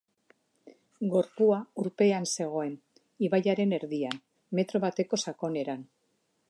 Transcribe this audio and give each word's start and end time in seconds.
Gorpua 1.15 1.59
urpean 1.83 2.25
zegoen, 2.37 2.73
ibaiaren 3.29 3.77
erdian, 3.81 4.21
metro 4.61 4.83
bateko 4.87 5.23
sakoneran. 5.27 5.89